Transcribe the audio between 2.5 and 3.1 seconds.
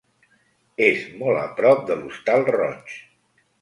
Roig.